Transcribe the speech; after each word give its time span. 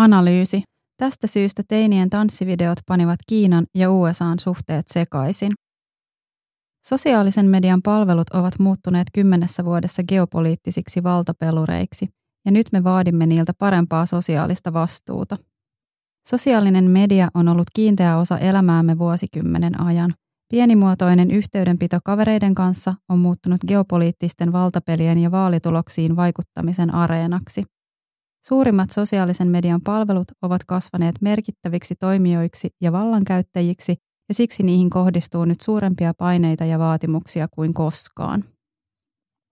Analyysi. 0.00 0.62
Tästä 0.96 1.26
syystä 1.26 1.62
teinien 1.68 2.10
tanssivideot 2.10 2.78
panivat 2.86 3.18
Kiinan 3.28 3.66
ja 3.74 3.90
USAn 3.90 4.38
suhteet 4.38 4.88
sekaisin. 4.88 5.52
Sosiaalisen 6.86 7.46
median 7.46 7.82
palvelut 7.82 8.30
ovat 8.30 8.58
muuttuneet 8.58 9.08
kymmenessä 9.14 9.64
vuodessa 9.64 10.02
geopoliittisiksi 10.02 11.02
valtapelureiksi, 11.02 12.08
ja 12.44 12.52
nyt 12.52 12.66
me 12.72 12.84
vaadimme 12.84 13.26
niiltä 13.26 13.52
parempaa 13.58 14.06
sosiaalista 14.06 14.72
vastuuta. 14.72 15.36
Sosiaalinen 16.28 16.84
media 16.84 17.28
on 17.34 17.48
ollut 17.48 17.68
kiinteä 17.74 18.16
osa 18.16 18.38
elämäämme 18.38 18.98
vuosikymmenen 18.98 19.80
ajan. 19.80 20.14
Pienimuotoinen 20.52 21.30
yhteydenpito 21.30 21.98
kavereiden 22.04 22.54
kanssa 22.54 22.94
on 23.08 23.18
muuttunut 23.18 23.60
geopoliittisten 23.68 24.52
valtapelien 24.52 25.18
ja 25.18 25.30
vaalituloksiin 25.30 26.16
vaikuttamisen 26.16 26.94
areenaksi. 26.94 27.64
Suurimmat 28.46 28.90
sosiaalisen 28.90 29.48
median 29.48 29.80
palvelut 29.80 30.28
ovat 30.42 30.64
kasvaneet 30.64 31.14
merkittäviksi 31.20 31.94
toimijoiksi 31.94 32.68
ja 32.80 32.92
vallankäyttäjiksi, 32.92 33.96
ja 34.28 34.34
siksi 34.34 34.62
niihin 34.62 34.90
kohdistuu 34.90 35.44
nyt 35.44 35.60
suurempia 35.60 36.12
paineita 36.18 36.64
ja 36.64 36.78
vaatimuksia 36.78 37.48
kuin 37.48 37.74
koskaan. 37.74 38.44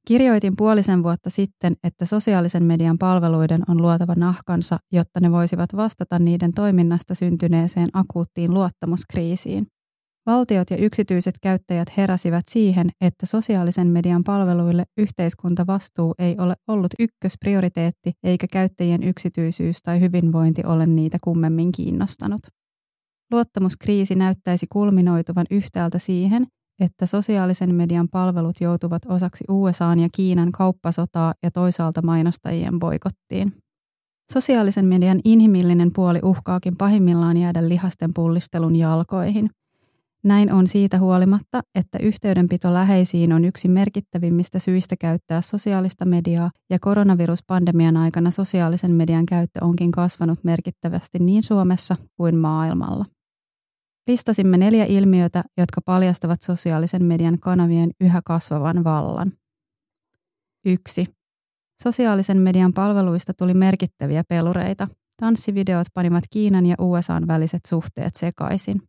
Kirjoitin 0.06 0.56
puolisen 0.56 1.02
vuotta 1.02 1.30
sitten, 1.30 1.76
että 1.84 2.04
sosiaalisen 2.04 2.62
median 2.62 2.98
palveluiden 2.98 3.60
on 3.68 3.82
luotava 3.82 4.14
nahkansa, 4.14 4.78
jotta 4.92 5.20
ne 5.20 5.32
voisivat 5.32 5.76
vastata 5.76 6.18
niiden 6.18 6.52
toiminnasta 6.52 7.14
syntyneeseen 7.14 7.88
akuuttiin 7.92 8.54
luottamuskriisiin. 8.54 9.66
Valtiot 10.28 10.70
ja 10.70 10.76
yksityiset 10.76 11.34
käyttäjät 11.42 11.96
heräsivät 11.96 12.44
siihen, 12.48 12.90
että 13.00 13.26
sosiaalisen 13.26 13.86
median 13.86 14.24
palveluille 14.24 14.84
yhteiskuntavastuu 14.98 16.14
ei 16.18 16.36
ole 16.38 16.54
ollut 16.66 16.94
ykkösprioriteetti 16.98 18.12
eikä 18.22 18.46
käyttäjien 18.52 19.02
yksityisyys 19.02 19.82
tai 19.82 20.00
hyvinvointi 20.00 20.62
ole 20.66 20.86
niitä 20.86 21.18
kummemmin 21.24 21.72
kiinnostanut. 21.72 22.40
Luottamuskriisi 23.32 24.14
näyttäisi 24.14 24.66
kulminoituvan 24.72 25.46
yhtäältä 25.50 25.98
siihen, 25.98 26.46
että 26.80 27.06
sosiaalisen 27.06 27.74
median 27.74 28.08
palvelut 28.08 28.60
joutuvat 28.60 29.02
osaksi 29.06 29.44
USAn 29.50 29.98
ja 29.98 30.08
Kiinan 30.12 30.52
kauppasotaa 30.52 31.34
ja 31.42 31.50
toisaalta 31.50 32.02
mainostajien 32.02 32.78
boikottiin. 32.78 33.52
Sosiaalisen 34.32 34.84
median 34.84 35.20
inhimillinen 35.24 35.90
puoli 35.94 36.20
uhkaakin 36.22 36.76
pahimmillaan 36.76 37.36
jäädä 37.36 37.68
lihasten 37.68 38.14
pullistelun 38.14 38.76
jalkoihin. 38.76 39.50
Näin 40.28 40.52
on 40.52 40.66
siitä 40.66 40.98
huolimatta, 40.98 41.62
että 41.74 41.98
yhteydenpito 41.98 42.74
läheisiin 42.74 43.32
on 43.32 43.44
yksi 43.44 43.68
merkittävimmistä 43.68 44.58
syistä 44.58 44.96
käyttää 45.00 45.42
sosiaalista 45.42 46.04
mediaa 46.04 46.50
ja 46.70 46.78
koronaviruspandemian 46.78 47.96
aikana 47.96 48.30
sosiaalisen 48.30 48.90
median 48.90 49.26
käyttö 49.26 49.64
onkin 49.64 49.90
kasvanut 49.92 50.44
merkittävästi 50.44 51.18
niin 51.18 51.42
Suomessa 51.42 51.96
kuin 52.16 52.36
maailmalla. 52.36 53.04
Listasimme 54.06 54.56
neljä 54.56 54.84
ilmiötä, 54.84 55.44
jotka 55.56 55.80
paljastavat 55.80 56.42
sosiaalisen 56.42 57.04
median 57.04 57.38
kanavien 57.38 57.90
yhä 58.00 58.20
kasvavan 58.24 58.84
vallan. 58.84 59.32
1. 60.64 61.06
Sosiaalisen 61.82 62.38
median 62.38 62.72
palveluista 62.72 63.32
tuli 63.38 63.54
merkittäviä 63.54 64.22
pelureita. 64.28 64.88
Tanssivideot 65.20 65.86
panivat 65.94 66.24
Kiinan 66.30 66.66
ja 66.66 66.76
USAn 66.80 67.26
väliset 67.26 67.60
suhteet 67.66 68.16
sekaisin. 68.16 68.82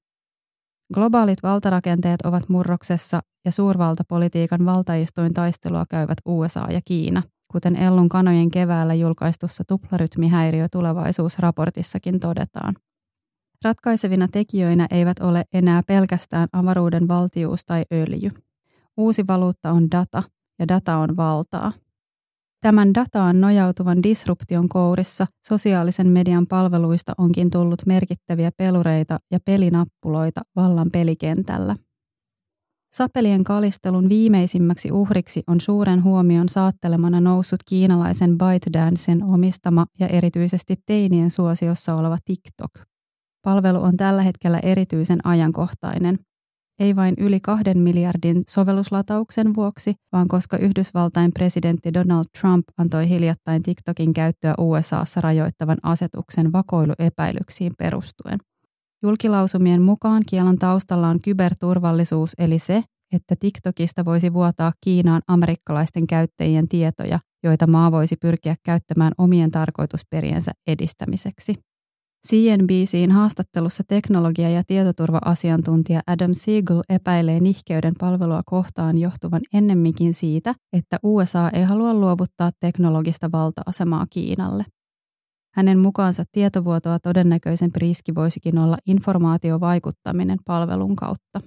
Globaalit 0.93 1.43
valtarakenteet 1.43 2.21
ovat 2.21 2.49
murroksessa 2.49 3.21
ja 3.45 3.51
suurvaltapolitiikan 3.51 4.65
valtaistuin 4.65 5.33
taistelua 5.33 5.83
käyvät 5.89 6.17
USA 6.25 6.67
ja 6.71 6.81
Kiina, 6.85 7.21
kuten 7.51 7.75
Ellun 7.75 8.09
kanojen 8.09 8.51
keväällä 8.51 8.93
julkaistussa 8.93 9.63
tuplarytmihäiriö 9.67 10.67
tulevaisuusraportissakin 10.71 12.19
todetaan. 12.19 12.75
Ratkaisevina 13.63 14.27
tekijöinä 14.27 14.87
eivät 14.91 15.19
ole 15.19 15.43
enää 15.53 15.83
pelkästään 15.87 16.47
avaruuden 16.53 17.07
valtius 17.07 17.65
tai 17.65 17.85
öljy. 17.93 18.29
Uusi 18.97 19.27
valuutta 19.27 19.71
on 19.71 19.91
data, 19.91 20.23
ja 20.59 20.67
data 20.67 20.97
on 20.97 21.17
valtaa. 21.17 21.71
Tämän 22.61 22.93
dataan 22.93 23.41
nojautuvan 23.41 24.03
disruption 24.03 24.69
kourissa 24.69 25.27
sosiaalisen 25.47 26.07
median 26.07 26.47
palveluista 26.47 27.13
onkin 27.17 27.49
tullut 27.49 27.85
merkittäviä 27.85 28.51
pelureita 28.57 29.19
ja 29.31 29.39
pelinappuloita 29.45 30.41
vallan 30.55 30.89
pelikentällä. 30.91 31.75
Sapelien 32.95 33.43
kalistelun 33.43 34.09
viimeisimmäksi 34.09 34.91
uhriksi 34.91 35.43
on 35.47 35.61
suuren 35.61 36.03
huomion 36.03 36.49
saattelemana 36.49 37.21
noussut 37.21 37.59
kiinalaisen 37.69 38.37
ByteDancen 38.37 39.23
omistama 39.23 39.85
ja 39.99 40.07
erityisesti 40.07 40.75
teinien 40.85 41.31
suosiossa 41.31 41.95
oleva 41.95 42.17
TikTok. 42.25 42.71
Palvelu 43.41 43.81
on 43.81 43.97
tällä 43.97 44.21
hetkellä 44.21 44.59
erityisen 44.63 45.27
ajankohtainen, 45.27 46.19
ei 46.79 46.95
vain 46.95 47.13
yli 47.17 47.39
kahden 47.39 47.77
miljardin 47.77 48.43
sovelluslatauksen 48.49 49.55
vuoksi, 49.55 49.95
vaan 50.11 50.27
koska 50.27 50.57
Yhdysvaltain 50.57 51.31
presidentti 51.33 51.93
Donald 51.93 52.25
Trump 52.41 52.65
antoi 52.77 53.09
hiljattain 53.09 53.63
TikTokin 53.63 54.13
käyttöä 54.13 54.53
USAssa 54.59 55.21
rajoittavan 55.21 55.77
asetuksen 55.83 56.51
vakoiluepäilyksiin 56.53 57.71
perustuen. 57.77 58.39
Julkilausumien 59.03 59.81
mukaan 59.81 60.23
kielon 60.29 60.57
taustalla 60.59 61.07
on 61.07 61.19
kyberturvallisuus 61.23 62.31
eli 62.37 62.59
se, 62.59 62.83
että 63.13 63.35
TikTokista 63.39 64.05
voisi 64.05 64.33
vuotaa 64.33 64.71
Kiinaan 64.81 65.21
amerikkalaisten 65.27 66.07
käyttäjien 66.07 66.67
tietoja, 66.67 67.19
joita 67.43 67.67
maa 67.67 67.91
voisi 67.91 68.15
pyrkiä 68.15 68.55
käyttämään 68.63 69.11
omien 69.17 69.51
tarkoitusperiensä 69.51 70.51
edistämiseksi. 70.67 71.68
CNBCin 72.27 73.11
haastattelussa 73.11 73.83
teknologia- 73.87 74.49
ja 74.49 74.63
tietoturva-asiantuntija 74.67 76.01
Adam 76.07 76.33
Siegel 76.33 76.81
epäilee 76.89 77.39
nihkeyden 77.39 77.93
palvelua 77.99 78.41
kohtaan 78.45 78.97
johtuvan 78.97 79.41
ennemminkin 79.53 80.13
siitä, 80.13 80.55
että 80.73 80.97
USA 81.03 81.49
ei 81.49 81.63
halua 81.63 81.93
luovuttaa 81.93 82.51
teknologista 82.59 83.31
valta-asemaa 83.31 84.05
Kiinalle. 84.09 84.65
Hänen 85.55 85.79
mukaansa 85.79 86.23
tietovuotoa 86.31 86.99
todennäköisempi 86.99 87.79
riski 87.79 88.15
voisikin 88.15 88.57
olla 88.57 88.77
informaatiovaikuttaminen 88.85 90.37
palvelun 90.45 90.95
kautta. 90.95 91.41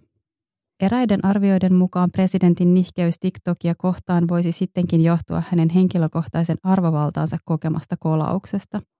Eräiden 0.80 1.24
arvioiden 1.24 1.74
mukaan 1.74 2.10
presidentin 2.12 2.74
nihkeys 2.74 3.14
TikTokia 3.20 3.74
kohtaan 3.78 4.28
voisi 4.28 4.52
sittenkin 4.52 5.00
johtua 5.00 5.42
hänen 5.48 5.70
henkilökohtaisen 5.70 6.56
arvovaltaansa 6.62 7.38
kokemasta 7.44 7.96
kolauksesta– 7.98 8.80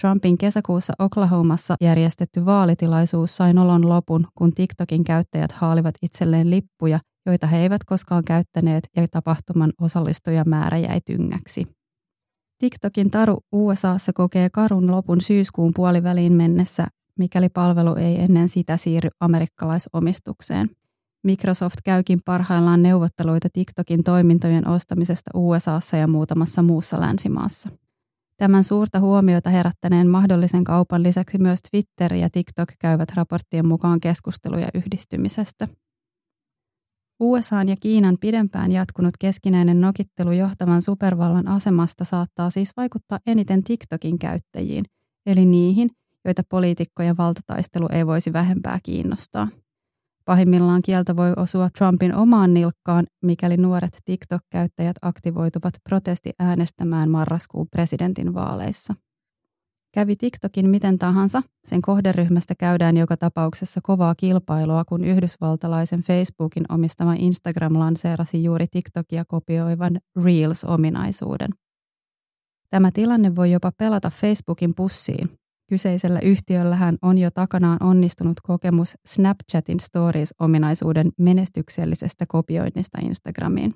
Trumpin 0.00 0.38
kesäkuussa 0.38 0.92
Oklahomassa 0.98 1.74
järjestetty 1.80 2.44
vaalitilaisuus 2.44 3.36
sai 3.36 3.52
nolon 3.52 3.88
lopun, 3.88 4.26
kun 4.34 4.52
TikTokin 4.52 5.04
käyttäjät 5.04 5.52
haalivat 5.52 5.94
itselleen 6.02 6.50
lippuja, 6.50 7.00
joita 7.26 7.46
he 7.46 7.58
eivät 7.58 7.84
koskaan 7.84 8.24
käyttäneet 8.24 8.84
ja 8.96 9.06
tapahtuman 9.10 9.72
osallistujamäärä 9.80 10.78
jäi 10.78 11.00
tyngäksi. 11.06 11.66
TikTokin 12.58 13.10
taru 13.10 13.38
USAssa 13.52 14.12
kokee 14.12 14.50
karun 14.50 14.90
lopun 14.90 15.20
syyskuun 15.20 15.72
puoliväliin 15.74 16.32
mennessä, 16.32 16.86
mikäli 17.18 17.48
palvelu 17.48 17.94
ei 17.94 18.20
ennen 18.20 18.48
sitä 18.48 18.76
siirry 18.76 19.10
amerikkalaisomistukseen. 19.20 20.70
Microsoft 21.24 21.76
käykin 21.84 22.20
parhaillaan 22.24 22.82
neuvotteluita 22.82 23.48
TikTokin 23.52 24.04
toimintojen 24.04 24.68
ostamisesta 24.68 25.30
USAssa 25.34 25.96
ja 25.96 26.08
muutamassa 26.08 26.62
muussa 26.62 27.00
länsimaassa. 27.00 27.68
Tämän 28.36 28.64
suurta 28.64 29.00
huomiota 29.00 29.50
herättäneen 29.50 30.08
mahdollisen 30.08 30.64
kaupan 30.64 31.02
lisäksi 31.02 31.38
myös 31.38 31.60
Twitter 31.70 32.14
ja 32.14 32.30
TikTok 32.30 32.68
käyvät 32.78 33.08
raporttien 33.14 33.66
mukaan 33.66 34.00
keskusteluja 34.00 34.68
yhdistymisestä. 34.74 35.68
USA 37.20 37.62
ja 37.62 37.76
Kiinan 37.80 38.16
pidempään 38.20 38.72
jatkunut 38.72 39.14
keskinäinen 39.20 39.80
nokittelu 39.80 40.32
johtavan 40.32 40.82
supervallan 40.82 41.48
asemasta 41.48 42.04
saattaa 42.04 42.50
siis 42.50 42.70
vaikuttaa 42.76 43.18
eniten 43.26 43.64
TikTokin 43.64 44.18
käyttäjiin, 44.18 44.84
eli 45.26 45.46
niihin, 45.46 45.90
joita 46.24 46.42
poliitikkojen 46.48 47.16
valtataistelu 47.16 47.88
ei 47.92 48.06
voisi 48.06 48.32
vähempää 48.32 48.78
kiinnostaa. 48.82 49.48
Pahimmillaan 50.24 50.82
kieltä 50.82 51.16
voi 51.16 51.32
osua 51.36 51.68
Trumpin 51.78 52.14
omaan 52.14 52.54
nilkkaan, 52.54 53.06
mikäli 53.22 53.56
nuoret 53.56 53.98
TikTok-käyttäjät 54.04 54.96
aktivoituvat 55.02 55.74
protesti 55.88 56.32
äänestämään 56.38 57.10
marraskuun 57.10 57.68
presidentin 57.68 58.34
vaaleissa. 58.34 58.94
Kävi 59.94 60.16
TikTokin 60.16 60.68
miten 60.68 60.98
tahansa, 60.98 61.42
sen 61.64 61.82
kohderyhmästä 61.82 62.54
käydään 62.58 62.96
joka 62.96 63.16
tapauksessa 63.16 63.80
kovaa 63.82 64.14
kilpailua, 64.14 64.84
kun 64.84 65.04
yhdysvaltalaisen 65.04 66.02
Facebookin 66.02 66.64
omistama 66.68 67.14
Instagram 67.18 67.78
lanseerasi 67.78 68.44
juuri 68.44 68.66
TikTokia 68.66 69.24
kopioivan 69.24 70.00
Reels-ominaisuuden. 70.24 71.50
Tämä 72.70 72.90
tilanne 72.90 73.36
voi 73.36 73.50
jopa 73.50 73.72
pelata 73.78 74.10
Facebookin 74.10 74.74
pussiin, 74.74 75.38
Kyseisellä 75.72 76.20
yhtiöllähän 76.20 76.96
on 77.02 77.18
jo 77.18 77.30
takanaan 77.30 77.78
onnistunut 77.80 78.40
kokemus 78.42 78.94
Snapchatin 79.06 79.80
Stories-ominaisuuden 79.80 81.10
menestyksellisestä 81.18 82.24
kopioinnista 82.28 82.98
Instagramiin. 83.02 83.74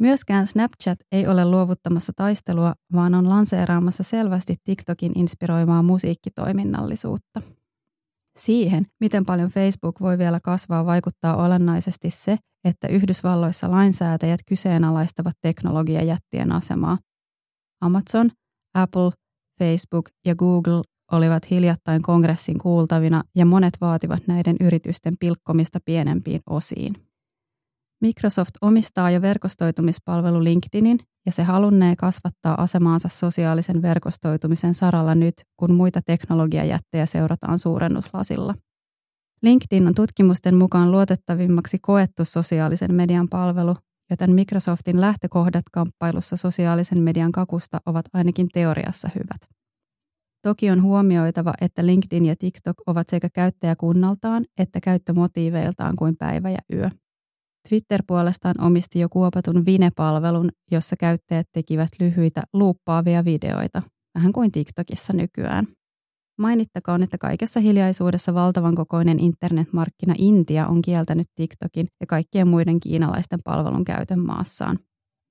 Myöskään 0.00 0.46
Snapchat 0.46 0.98
ei 1.12 1.26
ole 1.26 1.44
luovuttamassa 1.44 2.12
taistelua, 2.16 2.74
vaan 2.92 3.14
on 3.14 3.28
lanseeraamassa 3.28 4.02
selvästi 4.02 4.56
TikTokin 4.64 5.12
inspiroimaa 5.18 5.82
musiikkitoiminnallisuutta. 5.82 7.42
Siihen, 8.38 8.86
miten 9.00 9.24
paljon 9.24 9.50
Facebook 9.50 10.00
voi 10.00 10.18
vielä 10.18 10.40
kasvaa, 10.40 10.86
vaikuttaa 10.86 11.36
olennaisesti 11.36 12.10
se, 12.10 12.38
että 12.64 12.88
Yhdysvalloissa 12.88 13.70
lainsäätäjät 13.70 14.40
kyseenalaistavat 14.48 15.34
teknologiajättien 15.40 16.52
asemaa. 16.52 16.98
Amazon, 17.80 18.30
Apple, 18.74 19.10
Facebook 19.58 20.08
ja 20.26 20.34
Google 20.34 20.82
olivat 21.12 21.50
hiljattain 21.50 22.02
kongressin 22.02 22.58
kuultavina 22.58 23.22
ja 23.34 23.46
monet 23.46 23.74
vaativat 23.80 24.26
näiden 24.26 24.56
yritysten 24.60 25.14
pilkkomista 25.20 25.78
pienempiin 25.84 26.40
osiin. 26.50 26.94
Microsoft 28.00 28.50
omistaa 28.60 29.10
jo 29.10 29.22
verkostoitumispalvelu 29.22 30.44
LinkedInin 30.44 30.98
ja 31.26 31.32
se 31.32 31.42
halunnee 31.42 31.96
kasvattaa 31.96 32.62
asemaansa 32.62 33.08
sosiaalisen 33.08 33.82
verkostoitumisen 33.82 34.74
saralla 34.74 35.14
nyt, 35.14 35.34
kun 35.56 35.74
muita 35.74 36.00
teknologiajättejä 36.06 37.06
seurataan 37.06 37.58
suurennuslasilla. 37.58 38.54
LinkedIn 39.42 39.86
on 39.86 39.94
tutkimusten 39.94 40.54
mukaan 40.54 40.90
luotettavimmaksi 40.92 41.78
koettu 41.78 42.24
sosiaalisen 42.24 42.94
median 42.94 43.28
palvelu, 43.28 43.74
joten 44.12 44.32
Microsoftin 44.32 45.00
lähtökohdat 45.00 45.64
kamppailussa 45.72 46.36
sosiaalisen 46.36 46.98
median 46.98 47.32
kakusta 47.32 47.80
ovat 47.86 48.06
ainakin 48.12 48.48
teoriassa 48.52 49.08
hyvät. 49.14 49.48
Toki 50.42 50.70
on 50.70 50.82
huomioitava, 50.82 51.54
että 51.60 51.86
LinkedIn 51.86 52.24
ja 52.26 52.36
TikTok 52.38 52.76
ovat 52.86 53.08
sekä 53.08 53.28
käyttäjäkunnaltaan 53.34 54.44
että 54.58 54.80
käyttömotiiveiltaan 54.80 55.96
kuin 55.96 56.16
päivä 56.16 56.50
ja 56.50 56.58
yö. 56.72 56.88
Twitter 57.68 58.02
puolestaan 58.06 58.54
omisti 58.60 59.00
jo 59.00 59.08
kuopatun 59.08 59.64
Vine-palvelun, 59.64 60.50
jossa 60.70 60.96
käyttäjät 60.96 61.46
tekivät 61.52 61.88
lyhyitä 62.00 62.42
luuppaavia 62.52 63.24
videoita, 63.24 63.82
vähän 64.14 64.32
kuin 64.32 64.52
TikTokissa 64.52 65.12
nykyään. 65.12 65.66
Mainittakoon, 66.42 67.02
että 67.02 67.18
kaikessa 67.18 67.60
hiljaisuudessa 67.60 68.34
valtavan 68.34 68.74
kokoinen 68.74 69.20
internetmarkkina 69.20 70.14
Intia 70.18 70.66
on 70.66 70.82
kieltänyt 70.82 71.26
TikTokin 71.34 71.86
ja 72.00 72.06
kaikkien 72.06 72.48
muiden 72.48 72.80
kiinalaisten 72.80 73.38
palvelun 73.44 73.84
käytön 73.84 74.18
maassaan, 74.18 74.78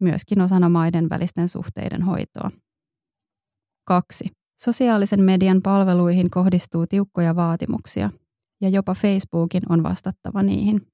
myöskin 0.01 0.41
osana 0.41 0.69
maiden 0.69 1.09
välisten 1.09 1.49
suhteiden 1.49 2.01
hoitoa. 2.01 2.51
2. 3.87 4.31
Sosiaalisen 4.61 5.21
median 5.21 5.61
palveluihin 5.63 6.29
kohdistuu 6.29 6.87
tiukkoja 6.87 7.35
vaatimuksia, 7.35 8.09
ja 8.61 8.69
jopa 8.69 8.93
Facebookin 8.93 9.63
on 9.69 9.83
vastattava 9.83 10.43
niihin. 10.43 10.87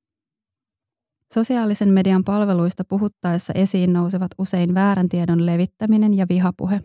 Sosiaalisen 1.34 1.90
median 1.90 2.24
palveluista 2.24 2.84
puhuttaessa 2.90 3.54
esiin 3.54 3.94
nousevat 3.94 4.32
usein 4.38 4.74
väärän 4.74 5.10
tiedon 5.10 5.46
levittäminen 5.46 6.14
ja 6.14 6.26
vihapuhe. 6.30 6.82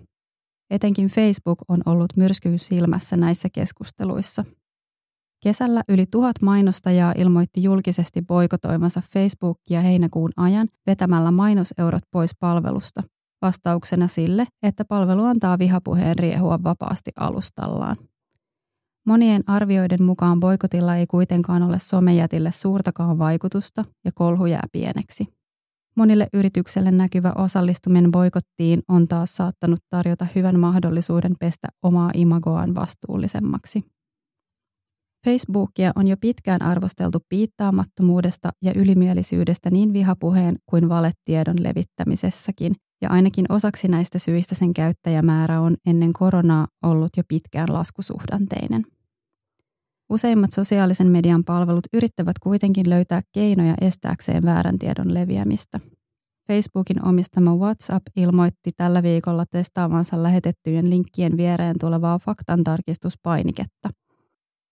Etenkin 0.73 1.09
Facebook 1.09 1.59
on 1.69 1.79
ollut 1.87 2.17
myrskyn 2.17 2.59
silmässä 2.59 3.17
näissä 3.17 3.49
keskusteluissa. 3.53 4.45
Kesällä 5.43 5.83
yli 5.89 6.07
tuhat 6.11 6.37
mainostajaa 6.43 7.15
ilmoitti 7.17 7.63
julkisesti 7.63 8.23
boikotoimansa 8.23 9.03
Facebookia 9.13 9.81
heinäkuun 9.81 10.31
ajan 10.37 10.69
vetämällä 10.87 11.31
mainoseurot 11.31 12.03
pois 12.11 12.31
palvelusta, 12.41 13.03
vastauksena 13.43 14.09
sille, 14.09 14.47
että 14.63 14.85
palvelu 14.85 15.25
antaa 15.25 15.59
vihapuheen 15.59 16.19
riehua 16.19 16.59
vapaasti 16.65 17.11
alustallaan. 17.17 17.97
Monien 19.07 19.43
arvioiden 19.47 20.03
mukaan 20.03 20.41
boikotilla 20.41 20.97
ei 20.97 21.07
kuitenkaan 21.07 21.63
ole 21.63 21.79
somejätille 21.79 22.53
suurtakaan 22.53 23.19
vaikutusta 23.19 23.85
ja 24.05 24.11
kolhu 24.15 24.47
jää 24.47 24.67
pieneksi. 24.73 25.42
Monille 25.97 26.27
yritykselle 26.33 26.91
näkyvä 26.91 27.33
osallistuminen 27.37 28.11
boikottiin 28.11 28.83
on 28.89 29.09
taas 29.09 29.37
saattanut 29.37 29.81
tarjota 29.91 30.27
hyvän 30.35 30.61
mahdollisuuden 30.61 31.33
pestä 31.41 31.69
omaa 31.83 32.11
imagoaan 32.15 32.75
vastuullisemmaksi. 32.75 33.85
Facebookia 35.25 35.93
on 35.97 36.09
jo 36.09 36.17
pitkään 36.21 36.63
arvosteltu 36.63 37.19
piittaamattomuudesta 37.29 38.51
ja 38.63 38.73
ylimielisyydestä 38.77 39.71
niin 39.71 39.93
vihapuheen 39.93 40.57
kuin 40.67 40.89
valetiedon 40.89 41.63
levittämisessäkin, 41.63 42.73
ja 43.03 43.11
ainakin 43.11 43.47
osaksi 43.49 43.89
näistä 43.89 44.19
syistä 44.19 44.55
sen 44.55 44.75
käyttäjämäärä 44.75 45.61
on 45.61 45.77
ennen 45.87 46.13
koronaa 46.13 46.67
ollut 46.83 47.11
jo 47.17 47.23
pitkään 47.29 47.73
laskusuhdanteinen. 47.73 48.83
Useimmat 50.13 50.53
sosiaalisen 50.53 51.07
median 51.07 51.45
palvelut 51.45 51.87
yrittävät 51.93 52.39
kuitenkin 52.39 52.91
löytää 52.91 53.23
keinoja 53.33 53.75
estääkseen 53.81 54.43
väärän 54.43 54.79
tiedon 54.79 55.15
leviämistä. 55.15 55.81
Facebookin 56.49 57.09
omistama 57.09 57.57
WhatsApp 57.57 58.07
ilmoitti 58.17 58.73
tällä 58.77 59.03
viikolla 59.03 59.45
testaavansa 59.51 60.23
lähetettyjen 60.23 60.91
linkkien 60.91 61.37
viereen 61.37 61.77
tulevaa 61.81 62.19
faktantarkistuspainiketta. 62.19 63.89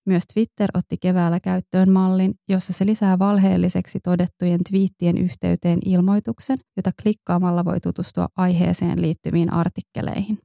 Myös 0.06 0.24
Twitter 0.34 0.70
otti 0.74 0.96
keväällä 1.00 1.40
käyttöön 1.40 1.90
mallin, 1.90 2.34
jossa 2.48 2.72
se 2.72 2.86
lisää 2.86 3.18
valheelliseksi 3.18 4.00
todettujen 4.00 4.60
twiittien 4.70 5.18
yhteyteen 5.18 5.78
ilmoituksen, 5.84 6.58
jota 6.76 6.90
klikkaamalla 7.02 7.64
voi 7.64 7.80
tutustua 7.80 8.28
aiheeseen 8.36 9.02
liittyviin 9.02 9.52
artikkeleihin. 9.52 10.38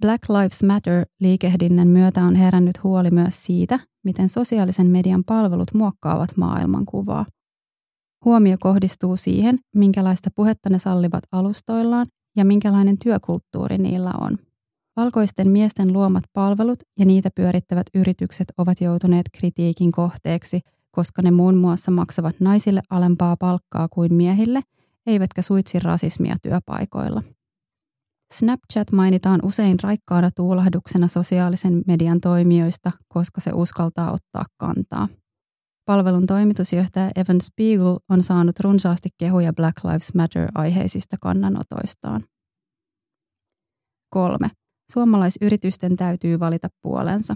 Black 0.00 0.28
Lives 0.28 0.62
Matter-liikehdinnän 0.62 1.88
myötä 1.88 2.24
on 2.24 2.34
herännyt 2.34 2.84
huoli 2.84 3.10
myös 3.10 3.44
siitä, 3.44 3.80
miten 4.04 4.28
sosiaalisen 4.28 4.86
median 4.86 5.24
palvelut 5.24 5.74
muokkaavat 5.74 6.36
maailmankuvaa. 6.36 7.26
Huomio 8.24 8.56
kohdistuu 8.60 9.16
siihen, 9.16 9.58
minkälaista 9.74 10.30
puhetta 10.36 10.70
ne 10.70 10.78
sallivat 10.78 11.24
alustoillaan 11.32 12.06
ja 12.36 12.44
minkälainen 12.44 12.96
työkulttuuri 13.04 13.78
niillä 13.78 14.12
on. 14.20 14.38
Valkoisten 14.96 15.48
miesten 15.48 15.92
luomat 15.92 16.24
palvelut 16.32 16.78
ja 16.98 17.04
niitä 17.04 17.30
pyörittävät 17.34 17.86
yritykset 17.94 18.52
ovat 18.58 18.80
joutuneet 18.80 19.26
kritiikin 19.32 19.92
kohteeksi, 19.92 20.60
koska 20.90 21.22
ne 21.22 21.30
muun 21.30 21.56
muassa 21.56 21.90
maksavat 21.90 22.40
naisille 22.40 22.80
alempaa 22.90 23.36
palkkaa 23.36 23.88
kuin 23.88 24.14
miehille, 24.14 24.60
eivätkä 25.06 25.42
suitsi 25.42 25.78
rasismia 25.78 26.36
työpaikoilla. 26.42 27.22
Snapchat 28.32 28.92
mainitaan 28.92 29.40
usein 29.42 29.76
raikkaana 29.82 30.30
tuulahduksena 30.30 31.08
sosiaalisen 31.08 31.82
median 31.86 32.20
toimijoista, 32.20 32.92
koska 33.08 33.40
se 33.40 33.50
uskaltaa 33.54 34.12
ottaa 34.12 34.44
kantaa. 34.56 35.08
Palvelun 35.84 36.26
toimitusjohtaja 36.26 37.10
Evan 37.16 37.40
Spiegel 37.40 37.98
on 38.08 38.22
saanut 38.22 38.60
runsaasti 38.60 39.08
kehuja 39.18 39.52
Black 39.52 39.84
Lives 39.84 40.14
Matter-aiheisista 40.14 41.16
kannanotoistaan. 41.20 42.24
3. 44.10 44.50
Suomalaisyritysten 44.92 45.96
täytyy 45.96 46.40
valita 46.40 46.68
puolensa. 46.82 47.34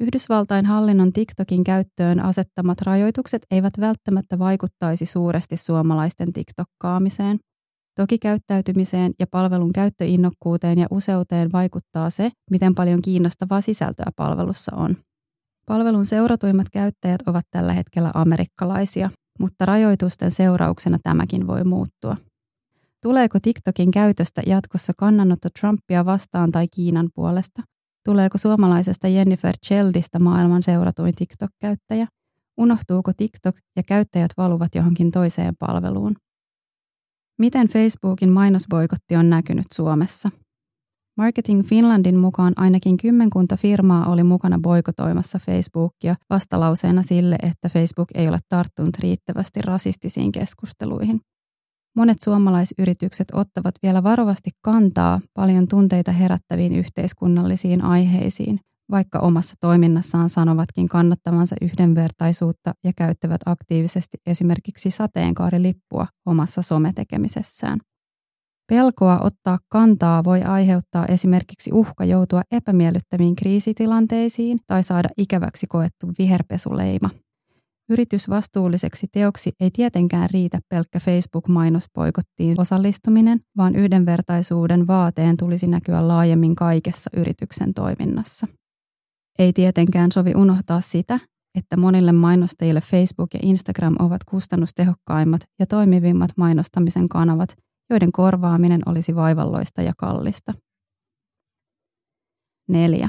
Yhdysvaltain 0.00 0.66
hallinnon 0.66 1.12
TikTokin 1.12 1.64
käyttöön 1.64 2.20
asettamat 2.20 2.82
rajoitukset 2.82 3.46
eivät 3.50 3.72
välttämättä 3.80 4.38
vaikuttaisi 4.38 5.06
suuresti 5.06 5.56
suomalaisten 5.56 6.32
TikTokkaamiseen. 6.32 7.38
Toki 7.98 8.18
käyttäytymiseen 8.18 9.12
ja 9.18 9.26
palvelun 9.30 9.72
käyttöinnokkuuteen 9.72 10.78
ja 10.78 10.86
useuteen 10.90 11.48
vaikuttaa 11.52 12.10
se, 12.10 12.30
miten 12.50 12.74
paljon 12.74 13.02
kiinnostavaa 13.02 13.60
sisältöä 13.60 14.06
palvelussa 14.16 14.76
on. 14.76 14.96
Palvelun 15.66 16.04
seuratuimmat 16.04 16.66
käyttäjät 16.72 17.20
ovat 17.26 17.44
tällä 17.50 17.72
hetkellä 17.72 18.10
amerikkalaisia, 18.14 19.10
mutta 19.38 19.66
rajoitusten 19.66 20.30
seurauksena 20.30 20.96
tämäkin 21.02 21.46
voi 21.46 21.64
muuttua. 21.64 22.16
Tuleeko 23.02 23.38
TikTokin 23.42 23.90
käytöstä 23.90 24.42
jatkossa 24.46 24.92
kannanotto 24.98 25.48
Trumpia 25.60 26.04
vastaan 26.04 26.50
tai 26.50 26.68
Kiinan 26.68 27.08
puolesta? 27.14 27.62
Tuleeko 28.04 28.38
suomalaisesta 28.38 29.08
Jennifer 29.08 29.54
Cheldistä 29.66 30.18
maailman 30.18 30.62
seuratuin 30.62 31.14
TikTok-käyttäjä? 31.14 32.06
Unohtuuko 32.56 33.12
TikTok 33.16 33.56
ja 33.76 33.82
käyttäjät 33.82 34.30
valuvat 34.36 34.74
johonkin 34.74 35.10
toiseen 35.10 35.54
palveluun? 35.58 36.16
Miten 37.38 37.68
Facebookin 37.68 38.30
mainosboikotti 38.30 39.16
on 39.16 39.30
näkynyt 39.30 39.66
Suomessa? 39.74 40.30
Marketing 41.16 41.64
Finlandin 41.64 42.16
mukaan 42.16 42.52
ainakin 42.56 42.96
kymmenkunta 42.96 43.56
firmaa 43.56 44.06
oli 44.06 44.22
mukana 44.22 44.58
boikotoimassa 44.58 45.38
Facebookia 45.38 46.14
vastalauseena 46.30 47.02
sille, 47.02 47.36
että 47.42 47.68
Facebook 47.68 48.08
ei 48.14 48.28
ole 48.28 48.38
tarttunut 48.48 48.98
riittävästi 48.98 49.62
rasistisiin 49.62 50.32
keskusteluihin. 50.32 51.20
Monet 51.96 52.16
suomalaisyritykset 52.24 53.28
ottavat 53.32 53.74
vielä 53.82 54.02
varovasti 54.02 54.50
kantaa 54.64 55.20
paljon 55.34 55.68
tunteita 55.68 56.12
herättäviin 56.12 56.74
yhteiskunnallisiin 56.74 57.82
aiheisiin, 57.82 58.60
vaikka 58.90 59.18
omassa 59.18 59.54
toiminnassaan 59.60 60.30
sanovatkin 60.30 60.88
kannattavansa 60.88 61.56
yhdenvertaisuutta 61.62 62.72
ja 62.84 62.92
käyttävät 62.96 63.40
aktiivisesti 63.46 64.18
esimerkiksi 64.26 64.90
sateenkaarilippua 64.90 66.06
omassa 66.26 66.62
sometekemisessään. 66.62 67.78
Pelkoa 68.68 69.18
ottaa 69.22 69.58
kantaa 69.68 70.24
voi 70.24 70.42
aiheuttaa 70.42 71.06
esimerkiksi 71.06 71.70
uhka 71.72 72.04
joutua 72.04 72.42
epämiellyttäviin 72.50 73.36
kriisitilanteisiin 73.36 74.60
tai 74.66 74.82
saada 74.82 75.08
ikäväksi 75.18 75.66
koettu 75.66 76.12
viherpesuleima. 76.18 77.10
Yritysvastuulliseksi 77.90 79.06
teoksi 79.12 79.52
ei 79.60 79.70
tietenkään 79.70 80.30
riitä 80.30 80.58
pelkkä 80.68 81.00
Facebook-mainospoikottiin 81.00 82.60
osallistuminen, 82.60 83.40
vaan 83.56 83.74
yhdenvertaisuuden 83.74 84.86
vaateen 84.86 85.36
tulisi 85.36 85.66
näkyä 85.66 86.08
laajemmin 86.08 86.56
kaikessa 86.56 87.10
yrityksen 87.16 87.74
toiminnassa. 87.74 88.46
Ei 89.38 89.52
tietenkään 89.52 90.12
sovi 90.12 90.34
unohtaa 90.34 90.80
sitä, 90.80 91.20
että 91.54 91.76
monille 91.76 92.12
mainostajille 92.12 92.80
Facebook 92.80 93.34
ja 93.34 93.40
Instagram 93.42 93.96
ovat 93.98 94.24
kustannustehokkaimmat 94.24 95.40
ja 95.58 95.66
toimivimmat 95.66 96.30
mainostamisen 96.36 97.08
kanavat, 97.08 97.56
joiden 97.90 98.12
korvaaminen 98.12 98.80
olisi 98.86 99.14
vaivalloista 99.14 99.82
ja 99.82 99.92
kallista. 99.98 100.52
4. 102.68 103.08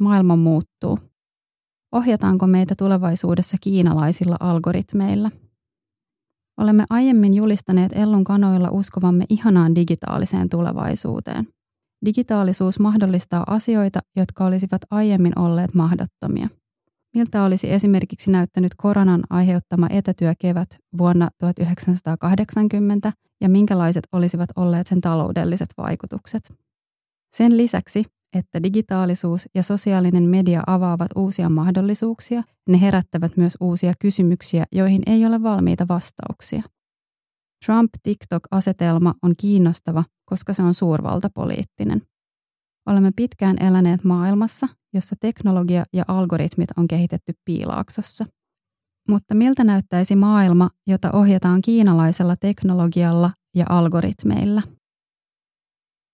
Maailma 0.00 0.36
muuttuu. 0.36 0.98
Ohjataanko 1.92 2.46
meitä 2.46 2.74
tulevaisuudessa 2.78 3.56
kiinalaisilla 3.60 4.36
algoritmeilla? 4.40 5.30
Olemme 6.60 6.84
aiemmin 6.90 7.34
julistaneet 7.34 7.92
Ellun 7.92 8.24
kanoilla 8.24 8.70
uskovamme 8.70 9.24
ihanaan 9.28 9.74
digitaaliseen 9.74 10.48
tulevaisuuteen. 10.48 11.55
Digitaalisuus 12.04 12.80
mahdollistaa 12.80 13.44
asioita, 13.46 14.00
jotka 14.16 14.44
olisivat 14.44 14.82
aiemmin 14.90 15.38
olleet 15.38 15.74
mahdottomia. 15.74 16.48
Miltä 17.14 17.44
olisi 17.44 17.72
esimerkiksi 17.72 18.30
näyttänyt 18.30 18.72
koronan 18.76 19.24
aiheuttama 19.30 19.86
etätyökevät 19.90 20.68
vuonna 20.98 21.28
1980 21.38 23.12
ja 23.40 23.48
minkälaiset 23.48 24.04
olisivat 24.12 24.48
olleet 24.56 24.86
sen 24.86 25.00
taloudelliset 25.00 25.68
vaikutukset? 25.78 26.54
Sen 27.36 27.56
lisäksi 27.56 28.04
että 28.36 28.62
digitaalisuus 28.62 29.48
ja 29.54 29.62
sosiaalinen 29.62 30.22
media 30.22 30.62
avaavat 30.66 31.08
uusia 31.16 31.48
mahdollisuuksia, 31.48 32.42
ne 32.68 32.80
herättävät 32.80 33.36
myös 33.36 33.56
uusia 33.60 33.92
kysymyksiä, 33.98 34.64
joihin 34.72 35.02
ei 35.06 35.26
ole 35.26 35.42
valmiita 35.42 35.88
vastauksia. 35.88 36.62
Trump-TikTok-asetelma 37.64 39.14
on 39.22 39.34
kiinnostava, 39.40 40.04
koska 40.26 40.52
se 40.52 40.62
on 40.62 40.74
suurvaltapoliittinen. 40.74 42.02
Olemme 42.86 43.10
pitkään 43.16 43.56
eläneet 43.62 44.04
maailmassa, 44.04 44.68
jossa 44.94 45.16
teknologia 45.20 45.84
ja 45.92 46.04
algoritmit 46.08 46.68
on 46.76 46.88
kehitetty 46.88 47.32
piilaaksossa. 47.44 48.24
Mutta 49.08 49.34
miltä 49.34 49.64
näyttäisi 49.64 50.16
maailma, 50.16 50.70
jota 50.86 51.12
ohjataan 51.12 51.62
kiinalaisella 51.62 52.36
teknologialla 52.36 53.30
ja 53.54 53.66
algoritmeilla– 53.68 54.62